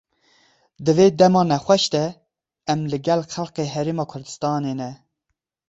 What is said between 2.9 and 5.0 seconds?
li gel xelkê Herêma Kurdistanê ne.